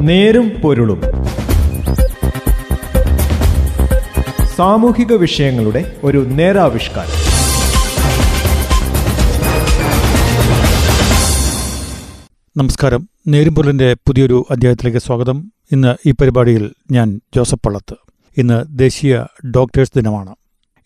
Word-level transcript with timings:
നേരും 0.00 0.48
പൊരുളും. 0.48 1.00
സാമൂഹിക 4.56 5.12
വിഷയങ്ങളുടെ 5.12 5.96
ഒരു 6.04 6.24
നേരാവിഷ്കാരം. 6.28 7.10
നമസ്കാരം. 12.56 13.08
നേരും 13.28 13.28
നേരുംപൊരുളിന്റെ 13.28 13.94
പുതിയൊരു 13.94 14.44
അധ്യായത്തിലേക്ക് 14.50 14.98
സ്വാഗതം. 14.98 15.52
ഇന്ന് 15.72 16.08
ഈ 16.08 16.10
പരിപാടിയിൽ 16.10 16.70
ഞാൻ 16.90 17.20
ജോസഫ് 17.36 17.60
പള്ളത്ത്. 17.66 17.94
ഇന്ന് 18.36 18.64
ദേശീയ 18.78 19.24
ഡോക്ടേഴ്സ് 19.56 19.92
ദിനമാണ്. 19.96 20.34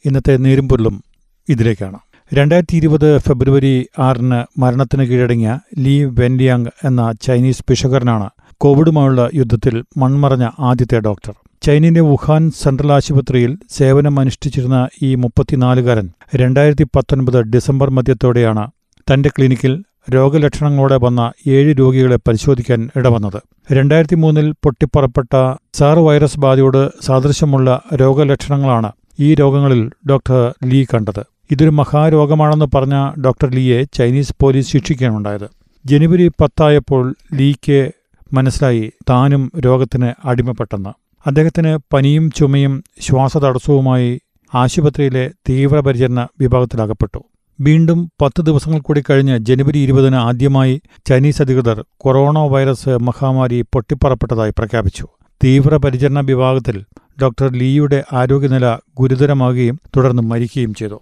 ഇന്നത്തെ 0.05 0.31
നേരും 0.31 0.43
നേരുംപൊരുളും 0.43 1.05
ഇതിലേക്കാണ്. 1.49 1.99
രണ്ടായിരത്തി 2.35 2.77
ഇരുപത് 2.77 3.19
ഫെബ്രുവരി 3.19 3.87
ആറിന് 3.99 4.61
മരണത്തിന് 4.61 5.03
കീഴടങ്ങിയ 5.03 5.59
ലീ 5.79 6.05
വെൻലിയാങ് 6.05 6.67
എന്ന 6.85 7.15
ചൈനീസ് 7.23 7.65
ഭിഷകരനാണ് 7.71 8.31
കോവിഡുമായുള്ള 8.61 9.29
യുദ്ധത്തിൽ 9.35 9.85
മൺമറഞ്ഞ 9.97 10.49
ആദ്യത്തെ 10.61 11.01
ഡോക്ടർ. 11.01 11.35
ചൈനയിലെ 11.63 12.01
വുഹാൻ 12.01 12.51
സെൻട്രൽ 12.51 12.93
ആശുപത്രിയിൽ 12.93 13.59
സേവനം 13.71 14.21
അനുഷ്ഠിച്ചിരുന്ന 14.21 14.89
ഈ 15.03 15.15
മുപ്പത്തിനാലുകാരൻ 15.15 16.11
രണ്ടായിരത്തി 16.37 16.87
പത്തൊൻപത് 16.97 17.41
ഡിസംബർ 17.41 17.91
മധ്യത്തോടെയാണ് 17.91 18.71
തന്റെ 19.13 19.29
ക്ലിനിക്കിൽ 19.29 19.83
രോഗലക്ഷണങ്ങളോടെ 20.11 20.97
വന്ന 20.97 21.33
ഏഴ് 21.47 21.75
രോഗികളെ 21.79 22.17
പരിശോധിക്കാൻ 22.17 22.91
ഇടവന്നത്. 22.97 23.43
രണ്ടായിരത്തി 23.73 24.15
മൂന്നിൽ 24.15 24.53
പൊട്ടിപ്പുറപ്പെട്ട 24.53 25.57
സാർ 25.75 25.99
വൈറസ് 25.99 26.41
ബാധയോട് 26.41 27.05
സാദൃശ്യമുള്ള 27.05 27.83
രോഗലക്ഷണങ്ങളാണ് 27.95 28.93
ഈ 29.21 29.35
രോഗങ്ങളിൽ 29.35 29.91
ഡോക്ടർ 30.11 30.55
ലീ 30.65 30.85
കണ്ടത്. 30.85 31.25
ഇതൊരു 31.51 31.71
മഹാരോഗമാണെന്ന് 31.71 32.67
പറഞ്ഞ 32.75 33.21
ഡോക്ടർ 33.21 33.51
ലീയെ 33.51 33.83
ചൈനീസ് 33.83 34.35
പോലീസ് 34.43 34.73
ശിക്ഷിക്കാനുണ്ടായത് 34.73 35.51
ജനുവരി 35.87 36.29
പത്തായപ്പോൾ 36.29 37.15
ലീക്ക് 37.35 37.91
മനസ്സിലായി 38.35 38.93
താനും 39.11 39.53
രോഗത്തിന് 39.59 40.13
അടിമപ്പെട്ടെന്ന്. 40.25 40.91
അദ്ദേഹത്തിന് 41.27 41.79
പനിയും 41.93 42.31
ചുമയും 42.31 42.85
ശ്വാസതടസ്സവുമായി 43.01 44.21
ആശുപത്രിയിലെ 44.55 45.31
തീവ്രപരിചരണ 45.49 46.29
വിഭാഗത്തിലകപ്പെട്ടു 46.41 47.21
വീണ്ടും 47.61 48.11
പത്ത് 48.23 48.43
ദിവസങ്ങൾ 48.43 48.79
കൂടി 48.79 49.03
കഴിഞ്ഞ് 49.11 49.39
ജനുവരി 49.39 49.79
ഇരുപതിന് 49.79 50.17
ആദ്യമായി 50.17 50.83
ചൈനീസ് 51.07 51.43
അധികൃതർ 51.43 51.85
കൊറോണ 51.97 52.39
വൈറസ് 52.39 52.89
മഹാമാരി 52.89 53.63
പൊട്ടിപ്പറപ്പെട്ടതായി 53.63 54.51
പ്രഖ്യാപിച്ചു. 54.51 55.07
തീവ്രപരിചരണ 55.45 56.21
വിഭാഗത്തിൽ 56.21 56.85
ഡോക്ടർ 57.23 57.53
ലീയുടെ 57.53 58.05
ആരോഗ്യനില 58.13 58.79
ഗുരുതരമാകുകയും 58.99 59.81
തുടർന്ന് 59.97 60.23
മരിക്കുകയും 60.23 60.75
ചെയ്തു. 60.75 61.01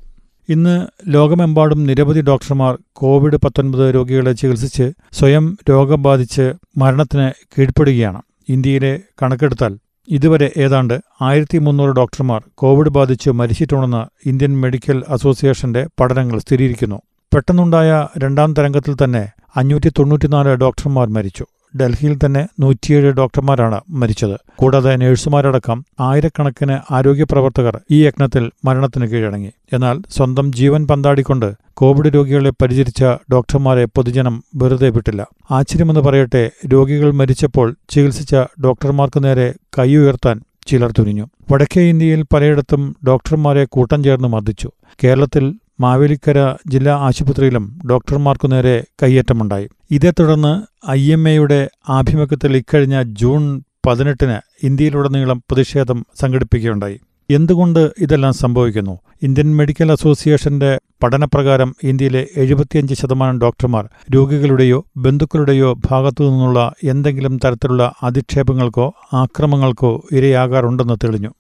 ഇന്ന് 0.49 0.87
ലോകമെമ്പാടും 1.07 1.85
നിരവധി 1.85 2.21
ഡോക്ടർമാർ 2.21 2.79
കോവിഡ് 2.93 3.37
പത്തൊൻപത് 3.37 3.95
രോഗികളെ 3.95 4.33
ചികിത്സിച്ച് 4.33 4.93
സ്വയം 5.13 5.59
രോഗം 5.71 6.03
ബാധിച്ച് 6.03 6.53
മരണത്തിന് 6.77 7.33
കീഴ്പ്പെടുകയാണ്. 7.59 8.23
ഇന്ത്യയിലെ 8.49 9.01
കണക്കെടുത്താൽ 9.23 9.79
ഇതുവരെ 10.09 10.53
ഏതാണ്ട് 10.57 11.01
ആയിരത്തി 11.23 11.59
മുന്നൂറ് 11.59 11.97
ഡോക്ടർമാർ 11.97 12.43
കോവിഡ് 12.55 12.89
ബാധിച്ച് 12.89 13.31
മരിച്ചിട്ടുണ്ടെന്ന് 13.31 14.29
ഇന്ത്യൻ 14.29 14.61
മെഡിക്കൽ 14.61 15.05
അസോസിയേഷന്റെ 15.09 15.87
പഠനങ്ങൾ 16.01 16.39
സ്ഥിരീകരിക്കുന്നു. 16.39 17.01
പെട്ടെന്നുണ്ടായ 17.35 18.07
രണ്ടാം 18.19 18.55
തരംഗത്തിൽ 18.55 18.97
തന്നെ 19.05 19.29
അഞ്ഞൂറ്റി 19.57 19.89
തൊണ്ണൂറ്റിനാല് 19.99 20.49
ഡോക്ടർമാർ 20.49 21.09
മരിച്ചു. 21.09 21.47
ഡൽഹിയിൽ 21.81 22.19
തന്നെ 22.25 22.49
നൂറ്റിയേഴ് 22.61 23.13
ഡോക്ടർമാരാണ് 23.13 23.81
മരിച്ചത്. 23.91 24.41
കൂടാതെ 24.57 24.97
നഴ്സുമാരടക്കം 24.97 25.85
ആയിരക്കണക്കിന് 26.01 26.79
ആരോഗ്യ 26.91 27.25
പ്രവർത്തകർ 27.25 27.81
ഈ 27.91 28.05
യജ്ഞത്തിൽ 28.05 28.51
മരണത്തിന് 28.65 29.07
കീഴടങ്ങി. 29.07 29.53
എന്നാൽ 29.73 30.03
സ്വന്തം 30.11 30.53
ജീവൻ 30.53 30.87
പന്താടിക്കൊണ്ട് 30.87 31.53
കോവിഡ് 31.75 32.15
രോഗികളെ 32.15 32.51
പരിചരിച്ച 32.51 33.05
ഡോക്ടർമാരെ 33.33 33.85
പൊതുജനം 33.85 34.45
വെറുതെ 34.55 34.91
വിട്ടില്ല. 34.91 35.27
ആശ്ചര്യമെന്ന് 35.51 36.01
പറയട്ടെ 36.01 36.51
രോഗികൾ 36.67 37.11
മരിച്ചപ്പോൾ 37.11 37.77
ചികിത്സിച്ച 37.89 38.35
ഡോക്ടർമാർക്ക് 38.35 39.25
നേരെ 39.25 39.55
കൈയുയർത്താൻ 39.79 40.41
ചിലർ 40.67 40.93
തുനിഞ്ഞു. 40.99 41.27
വടക്കേ 41.53 41.83
ഇന്ത്യയിൽ 41.83 42.23
പലയിടത്തും 42.23 42.97
ഡോക്ടർമാരെ 43.07 43.65
കൂട്ടം 43.65 44.05
ചേർന്ന് 44.05 44.29
മർദ്ദിച്ചു. 44.29 44.71
കേരളത്തിൽ 45.05 45.55
മാവേലിക്കര 45.81 46.55
ജില്ലാ 46.67 46.95
ആശുപത്രിയിലും 46.97 47.79
ഡോക്ടർമാർക്കു 47.91 48.47
നേരെ 48.47 48.85
കയ്യേറ്റമുണ്ടായി. 49.03 49.69
ഇതേ 49.91 50.11
തുടർന്ന് 50.11 50.63
ഐ 50.91 51.13
എം 51.13 51.29
എയുടെ 51.29 51.71
ആഭിമുഖ്യത്തിൽ 51.89 52.57
ഇക്കഴിഞ്ഞ 52.57 53.03
ജൂൺ 53.03 53.63
പതിനെട്ടിന് 53.87 54.67
ഇന്ത്യയിലുടനീളം 54.67 55.39
പ്രതിഷേധം 55.39 56.07
സംഘടിപ്പിക്കുകയുണ്ടായി. 56.21 57.01
എന്തുകൊണ്ട് 57.31 57.93
ഇതെല്ലാം 57.99 58.33
സംഭവിക്കുന്നു? 58.33 58.99
ഇന്ത്യൻ 59.23 59.57
മെഡിക്കൽ 59.57 59.93
അസോസിയേഷന്റെ 59.93 60.79
പഠനപ്രകാരം 61.03 61.75
ഇന്ത്യയിലെ 61.83 62.27
എഴുപത്തിയഞ്ച് 62.37 62.95
ശതമാനം 62.95 63.41
ഡോക്ടർമാർ 63.41 63.89
രോഗികളുടെയോ 64.15 64.85
ബന്ധുക്കളുടെയോ 64.97 65.75
ഭാഗത്തു 65.91 66.25
നിന്നുള്ള 66.25 66.73
എന്തെങ്കിലും 66.85 67.39
തരത്തിലുള്ള 67.45 67.93
അധിക്ഷേപങ്ങൾക്കോ 68.03 68.95
ആക്രമങ്ങൾക്കോ 69.13 70.07
ഇരയാകാറുണ്ടെന്ന് 70.13 70.95
തെളിഞ്ഞു. 71.05 71.31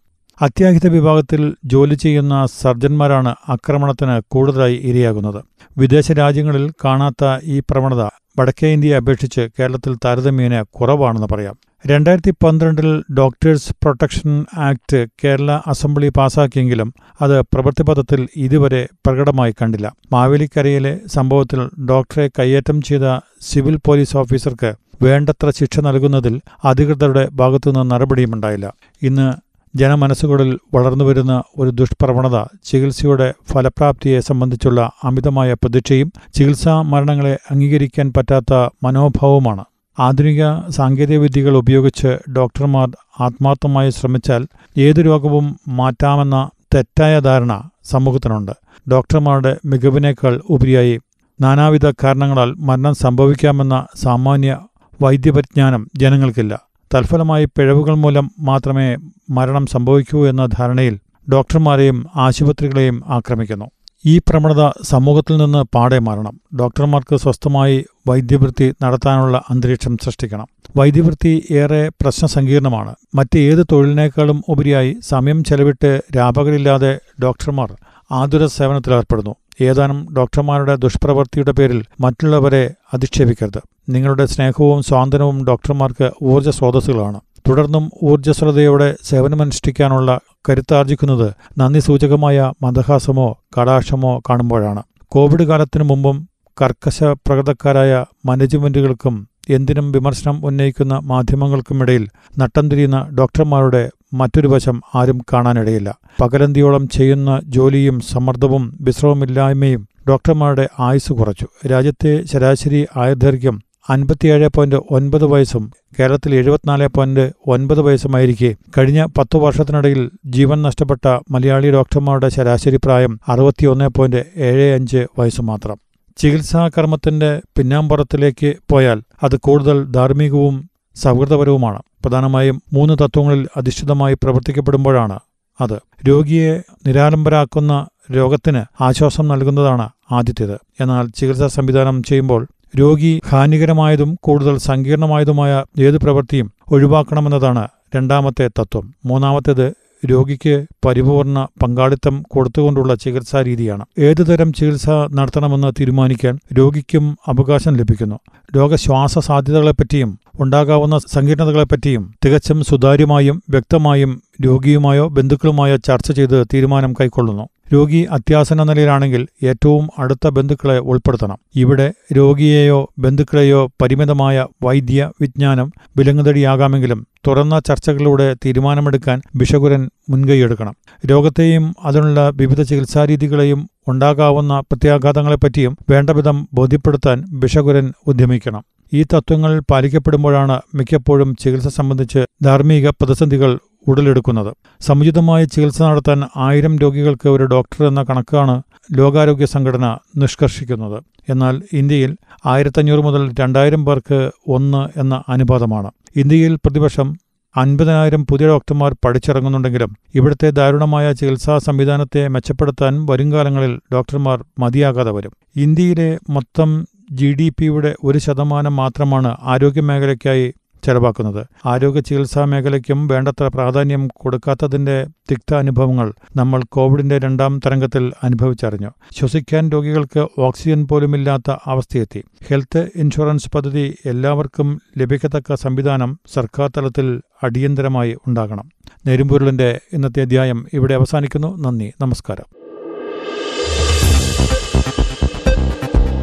അത്യാഹിത 0.42 0.86
വിഭാഗത്തിൽ 0.88 1.54
ജോലി 1.64 1.94
ചെയ്യുന്ന 1.94 2.46
സർജന്മാരാണ് 2.60 3.34
ആക്രമണത്തിന് 3.48 4.20
കൂടുതലായി 4.28 4.76
ഇരയാകുന്നത്. 4.76 5.44
വിദേശ 5.78 6.12
രാജ്യങ്ങളിൽ 6.12 6.70
കാണാത്ത 6.84 7.24
ഈ 7.44 7.60
പ്രവണത 7.60 8.02
വടക്കേ 8.38 8.68
ഇന്ത്യയെ 8.68 8.96
അപേക്ഷിച്ച് 8.96 9.48
കേരളത്തിൽ 9.58 9.96
താരതമ്യേന 10.04 10.62
കുറവാണെന്ന് 10.62 11.28
പറയാം. 11.32 11.56
രണ്ടായിരത്തി 11.86 12.34
പന്ത്രണ്ടിൽ 12.44 13.04
doctors 13.14 13.72
protection 13.82 14.44
act 14.58 15.06
Kerala 15.24 15.52
assembly 15.66 16.08
പാസാക്കിയെങ്കിലും 16.08 16.94
അത് 17.20 17.40
പ്രവൃത്തിപഥത്തിൽ 17.40 18.28
ഇതുവരെ 18.36 18.88
പ്രകടമായി 19.06 19.54
കണ്ടില്ല. 19.62 19.92
മാവേലിക്കരയിലെ 20.12 21.00
സംഭവത്തിൽ 21.06 21.62
ഡോക്ടറെ 21.86 22.30
കയ്യേറ്റം 22.38 22.82
ചെയ്ത 22.82 23.18
സിവിൽ 23.40 23.78
പോലീസ് 23.86 24.16
ഓഫീസർക്ക് 24.16 24.72
വേണ്ടത്ര 25.02 25.50
ശിക്ഷ 25.50 25.80
നൽകുന്നതിൽ 25.80 26.40
അധികൃതരുടെ 26.64 27.28
ഭാഗത്തുനിന്ന് 27.32 27.90
നടപടിയുമുണ്ടായില്ല. 27.90 28.72
ഇന്ന് 29.02 29.51
ജനമനസ്സുകളിൽ 29.74 30.58
വളർന്നുവരുന്ന 30.74 31.42
ഒരു 31.58 31.70
ദുഷ്പ്രവണത 31.70 32.42
ചികിത്സയുടെ 32.64 33.34
ഫലപ്രാപ്തിയെ 33.52 34.20
സംബന്ധിച്ചുള്ള 34.20 34.92
അമിതമായ 35.04 35.52
പ്രതീക്ഷയും 35.52 36.12
ചികിത്സാ 36.34 36.82
മരണങ്ങളെ 36.82 37.38
അംഗീകരിക്കാൻ 37.50 38.12
പറ്റാത്ത 38.16 38.68
മനോഭാവവുമാണ്. 38.82 39.64
ആധുനിക 39.98 40.68
സാങ്കേതികവിദ്യകൾ 40.70 41.56
ഉപയോഗിച്ച് 41.56 42.30
ഡോക്ടർമാർ 42.32 42.90
ആത്മാർത്ഥമായി 43.20 43.90
ശ്രമിച്ചാൽ 43.90 44.46
ഏതു 44.78 45.00
രോഗവും 45.00 45.60
മാറ്റാമെന്ന 45.68 46.50
തെറ്റായ 46.74 47.20
ധാരണ 47.20 47.68
സമൂഹത്തിനുണ്ട്. 47.84 48.52
ഡോക്ടർമാരുടെ 48.90 49.56
മികവിനേക്കാൾ 49.64 50.40
ഉപരിയായി 50.50 51.00
നാനാവിധ 51.40 51.86
കാരണങ്ങളാൽ 51.86 52.54
മരണം 52.58 52.94
സംഭവിക്കാമെന്ന 52.94 53.86
സാമാന്യ 53.94 54.58
വൈദ്യപരിജ്ഞാനം 55.02 55.90
ജനങ്ങൾക്കില്ല. 55.96 56.60
തൽഫലമായി 56.94 57.44
പിഴവുകൾ 57.44 57.94
മൂലം 57.94 58.30
മാത്രമേ 58.38 58.96
മരണം 59.30 59.66
സംഭവിക്കൂ 59.66 60.26
എന്ന 60.26 60.46
ധാരണയിൽ 60.46 60.98
ഡോക്ടർമാരെയും 61.32 62.06
ആശുപത്രികളെയും 62.16 63.02
ആക്രമിക്കുന്നു. 63.08 63.70
ഈ 64.06 64.18
പ്രവണത 64.18 64.70
സമൂഹത്തിൽ 64.82 65.36
നിന്ന് 65.36 65.64
പാടെ 65.74 65.98
മാറണം. 65.98 66.40
ഡോക്ടർമാർക്ക് 66.60 67.16
സ്വസ്ഥമായി 67.16 67.84
വൈദ്യവൃത്തി 68.08 68.74
നടത്താനുള്ള 68.82 69.42
അന്തരീക്ഷം 69.50 69.98
സൃഷ്ടിക്കണം. 69.98 70.46
വൈദ്യവൃത്തി 70.76 71.46
ഏറെ 71.50 71.88
പ്രശ്ന 71.88 72.26
സങ്കീർണമാണ് 72.26 72.94
മറ്റേത് 73.14 73.66
തൊഴിലിനേക്കാളും 73.72 74.42
ഉപരിയായി 74.48 74.96
സമയം 75.08 75.44
ചെലവിട്ട് 75.44 76.02
രാപകലില്ലാതെ 76.16 76.98
ഡോക്ടർമാർ 77.22 77.76
ആതുര 78.12 78.46
സേവനത്തിലേർപ്പെടുന്നു 78.46 79.34
ഏതാനും 79.60 80.14
ഡോക്ടർമാരുടെ 80.16 80.76
ദുഷ്പ്രവൃത്തിയുടെ 80.76 81.52
പേരിൽ 81.52 81.84
മറ്റുള്ളവരെ 82.00 82.74
അധിക്ഷേപിക്കരുത്. 82.94 83.60
നിങ്ങളുടെ 83.88 84.26
സ്നേഹവും 84.26 84.82
സ്വാന്തനവും 84.82 85.44
ഡോക്ടർമാർക്ക് 85.44 86.10
ഊർജ 86.22 86.48
സ്രോതസ്സുകളാണ് 86.48 87.20
തുടർന്നും 87.48 87.90
ഊർജസ്വലതയോടെ 88.02 88.96
സേവനമനുഷ്ഠിക്കാനുള്ള 89.02 90.20
കരുത്താർജിക്കുന്നത് 90.48 91.32
നന്ദി 91.58 91.80
സൂചകമായ 91.80 92.52
മന്ദഹാസമോ 92.62 93.38
കടാക്ഷമോ 93.60 94.22
കാണുമ്പോഴാണ്. 94.30 94.82
കോവിഡ് 95.08 95.42
കാലത്തിനു 95.42 95.84
മുമ്പും 95.84 96.28
കർക്കശ 96.62 97.02
പ്രകൃതക്കാരായ 97.02 98.04
മാനേജ്മെന്റുകൾക്കും 98.26 99.28
എന്തിനും 99.50 99.92
വിമർശനം 99.92 100.46
ഉന്നയിക്കുന്ന 100.46 100.98
മാധ്യമങ്ങൾക്കുമിടയിൽ 100.98 102.08
നട്ടം 102.38 102.70
തിരിയുന്ന 102.70 103.08
ഡോക്ടർമാരുടെ 103.18 103.90
മറ്റൊരു 104.12 104.48
വശം 104.48 104.82
ആരും 104.94 105.18
കാണാനിടയില്ല. 105.32 105.98
പകലന്തിയോളം 106.20 106.88
ചെയ്യുന്ന 106.88 107.40
ജോലിയും 107.44 108.00
സമ്മർദ്ദവും 108.00 108.78
വിശ്രമമില്ലായ്മയും 108.80 109.88
ഡോക്ടർമാരുടെ 110.08 110.68
ആയുസ് 110.78 111.12
കുറച്ചു. 111.12 111.46
രാജ്യത്തെ 111.66 112.24
ശരാശരി 112.24 112.86
ആയുർദൈർഘ്യം 112.96 113.62
അൻപത്തിയേഴ് 113.90 114.48
പോയിന്റ് 114.48 114.76
ഒൻപത് 114.90 115.24
വയസ്സും 115.24 115.72
കേരളത്തിൽ 115.98 116.34
എഴുപത്തിനാല് 116.34 116.86
പോയിന്റ് 116.86 117.32
ഒൻപത് 117.46 117.80
വയസ്സുമായിരിക്കെ. 117.80 118.54
കഴിഞ്ഞ 118.78 119.06
പത്തു 119.18 119.38
വർഷത്തിനിടയിൽ 119.38 120.10
ജീവൻ 120.26 120.62
നഷ്ടപ്പെട്ട 120.62 121.18
മലയാളി 121.30 121.70
ഡോക്ടർമാരുടെ 121.70 122.28
ശരാശരി 122.28 122.76
പ്രായം 122.76 123.20
അറുപത്തിയൊന്ന് 123.28 123.88
പോയിന്റ് 123.88 124.24
ഏഴ് 124.36 124.74
അഞ്ച് 124.74 125.06
വയസ്സ് 125.18 125.42
മാത്രം. 125.42 125.76
ചികിത്സാകർമ്മത്തിന്റെ 126.16 127.40
പിന്നാമ്പുറത്തിലേക്ക് 127.58 128.54
പോയാൽ 128.70 129.02
അത് 129.22 129.36
കൂടുതൽ 129.36 129.84
ധാർമ്മികവും 129.84 130.70
സൗഹൃദപരവുമാണ്. 130.96 131.82
പ്രധാനമായും 132.04 132.62
മൂന്ന് 132.72 132.96
തത്വങ്ങളിൽ 133.04 133.48
അധിഷ്ഠിതമായി 133.56 134.14
പ്രവർത്തിക്കപ്പെടുമ്പോഴാണ് 134.14 135.18
അത്. 135.60 135.80
രോഗിയെ 136.08 136.62
നിരാലംബരാക്കുന്ന 136.86 137.86
രോഗത്തിന് 138.16 138.82
ആശ്വാസം 138.82 139.28
നൽകുന്നതാണ് 139.28 139.88
ആദ്യത്തേത്. 140.12 140.58
എന്നാൽ 140.80 141.06
ചികിത്സാ 141.06 141.46
സംവിധാനം 141.46 142.02
ചെയ്യുമ്പോൾ 142.02 142.46
രോഗി 142.80 143.20
ഹാനികരമായതും 143.28 144.16
കൂടുതൽ 144.22 144.58
സങ്കീർണമായതുമായ 144.58 145.64
ഏത് 145.78 145.98
പ്രവൃത്തിയും 145.98 146.52
ഒഴിവാക്കണമെന്നതാണ് 146.72 147.68
രണ്ടാമത്തെ 147.96 148.48
തത്വം. 148.48 148.94
മൂന്നാമത്തേത് 149.04 149.72
രോഗിക്ക് 150.06 150.66
പരിപൂർണ 150.84 151.46
പങ്കാളിത്തം 151.62 152.22
കൊടുത്തുകൊണ്ടുള്ള 152.30 152.94
ചികിത്സാ 152.94 153.42
രീതിയാണ്. 153.42 153.84
ഏതുതരം 153.98 154.52
ചികിത്സ 154.52 154.90
നടത്തണമെന്ന് 155.14 155.72
തീരുമാനിക്കാൻ 155.80 156.38
രോഗിക്കും 156.52 157.18
അവകാശം 157.26 157.76
ലഭിക്കുന്നു. 157.76 158.18
രോഗശ്വാസ 158.56 159.18
സാധ്യതകളെപ്പറ്റിയും 159.18 160.18
ഉണ്ടാകാവുന്ന 160.40 160.98
സങ്കീർണതകളെപ്പറ്റിയും 160.98 162.14
തികച്ചും 162.24 162.64
സുതാര്യമായും 162.64 163.42
വ്യക്തമായും 163.50 164.22
രോഗിയുമായോ 164.44 165.08
ബന്ധുക്കളുമായോ 165.08 165.76
ചർച്ച 165.76 166.12
ചെയ്ത് 166.12 166.46
തീരുമാനം 166.54 166.92
കൈക്കൊള്ളുന്നു. 166.92 167.48
രോഗി 167.74 168.06
അത്യാസന്ന 168.10 168.62
നിലയിലാണെങ്കിൽ 168.62 169.26
ഏറ്റവും 169.44 169.88
അടുത്ത 169.98 170.28
ബന്ധുക്കളെ 170.28 170.78
ഉൾപ്പെടുത്തണം. 170.78 171.38
ഇവിടെ 171.56 171.92
രോഗിയെയോ 172.16 172.90
ബന്ധുക്കളെയോ 172.98 173.70
പരിമിതമായ 173.82 174.46
വൈദ്യ 174.62 175.10
വിജ്ഞാനം 175.20 175.72
വിലങ്ങുതടിയാകാമെങ്കിലും 175.96 177.06
തുറന്ന 177.26 177.60
ചർച്ചകളിലൂടെ 177.68 178.34
തീരുമാനമെടുക്കാൻ 178.34 179.22
ബിഷകുരൻ 179.36 179.90
മുൻകൈയെടുക്കണം. 180.10 180.74
രോഗത്തെയും 181.06 181.74
അതിനുള്ള 181.84 182.30
വിവിധ 182.34 182.62
ചികിത്സാരീതികളെയും 182.62 183.68
ഉണ്ടാകാവുന്ന 183.88 184.60
പ്രത്യാഘാതങ്ങളെപ്പറ്റിയും 184.60 185.76
വേണ്ടവിധം 185.90 186.48
ബോധ്യപ്പെടുത്താൻ 186.54 187.24
ബിഷകുരൻ 187.30 187.92
ഉദ്യമിക്കണം. 188.06 188.64
ഈ 188.92 189.02
തത്വങ്ങൾ 189.14 189.60
പാലിക്കപ്പെടുമ്പോഴാണ് 189.70 190.60
മിക്കപ്പോഴും 190.74 191.36
ചികിത്സ 191.42 191.68
സംബന്ധിച്ച് 191.68 192.22
ധാർമ്മിക 192.44 192.88
പ്രതിസന്ധികൾ 192.88 193.58
ഉടലെടുക്കുന്നത്. 193.88 194.52
സമുചിതമായ 194.80 195.44
ചികിത്സ 195.44 195.82
നടത്താൻ 195.82 196.20
ആയിരം 196.36 196.78
രോഗികൾക്ക് 196.78 197.28
ഒരു 197.28 197.44
ഡോക്ടർ 197.44 197.86
എന്ന 197.86 198.02
കണക്കാണ് 198.02 198.62
ലോകാരോഗ്യ 198.98 199.46
സംഘടന 199.46 199.86
നിഷ്കർഷിക്കുന്നത്. 200.16 200.98
എന്നാൽ 201.28 201.62
ഇന്ത്യയിൽ 201.72 202.16
ആയിരത്തഞ്ഞൂറ് 202.46 203.00
മുതൽ 203.00 203.32
രണ്ടായിരം 203.40 203.84
പേർക്ക് 203.84 204.30
ഒന്ന് 204.48 204.98
എന്ന 205.00 205.22
അനുപാതമാണ്. 205.28 205.90
ഇന്ത്യയിൽ 206.16 206.54
പ്രതിവർഷം 206.54 207.16
അൻപതിനായിരം 207.56 208.26
പുതിയ 208.30 208.46
ഡോക്ടർമാർ 208.48 208.96
പഠിച്ചിറങ്ങുന്നുണ്ടെങ്കിലും 209.04 209.90
ഇവിടുത്തെ 210.14 210.50
ദാരുണമായ 210.50 211.12
ചികിത്സാ 211.12 211.58
സംവിധാനത്തെ 211.58 212.28
മെച്ചപ്പെടുത്താൻ 212.28 213.06
വരുംകാലങ്ങളിൽ 213.10 213.78
ഡോക്ടർമാർ 213.94 214.44
മതിയാകാതെ 214.58 215.10
വരും. 215.10 215.32
ഇന്ത്യയിലെ 215.56 216.18
മൊത്തം 216.30 216.70
ജി 217.12 217.32
ഡി 217.32 217.48
പിയുടെ 217.48 217.96
ഒരു 218.04 218.18
ശതമാനം 218.18 218.76
മാത്രമാണ് 218.76 219.36
ആരോഗ്യമേഖലയ്ക്കായി 219.42 220.54
ചെലവാക്കുന്നത്. 220.84 221.46
ആരോഗ്യ 221.66 222.00
ചികിത്സാ 222.00 222.44
മേഖലയ്ക്കും 222.44 223.08
വേണ്ടത്ര 223.08 223.46
പ്രാധാന്യം 223.54 224.08
കൊടുക്കാത്തതിന്റെ 224.08 225.06
തിക്ത 225.30 225.54
അനുഭവങ്ങൾ 225.54 226.12
നമ്മൾ 226.36 226.62
കോവിഡിന്റെ 226.68 227.18
രണ്ടാം 227.18 227.60
തരംഗത്തിൽ 227.66 228.12
അനുഭവിച്ചറിഞ്ഞു. 228.24 228.90
ശ്വസിക്കാൻ 229.18 229.68
രോഗികൾക്ക് 229.68 230.26
ഓക്സിജൻ 230.38 230.86
പോലുമില്ലാത്ത 230.86 231.50
അവസ്ഥയെത്തി. 231.64 232.24
ഹെൽത്ത് 232.48 232.90
ഇൻഷുറൻസ് 232.96 233.50
പദ്ധതി 233.50 233.96
എല്ലാവർക്കും 234.06 234.80
ലഭിക്കത്തക്ക 234.98 235.54
സംവിധാനം 235.54 236.18
സർക്കാർ 236.34 236.70
തലത്തിൽ 236.76 237.20
അടിയന്തരമായി 237.42 238.16
ഉണ്ടാകണം. 238.28 238.70
നേരുംപൊരുളിന്റെ 239.06 239.80
ഇന്നത്തെ 239.92 240.22
അധ്യായം 240.22 240.66
ഇവിടെ 240.72 240.94
അവസാനിക്കുന്നു. 240.94 241.56
നന്ദി. 241.56 241.92
നമസ്കാരം. 242.00 242.61